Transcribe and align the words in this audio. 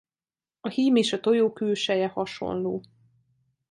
A 0.59 0.67
hím 0.69 0.95
és 0.95 1.13
a 1.13 1.19
tojó 1.19 1.53
külseje 1.53 2.07
hasonló. 2.07 2.83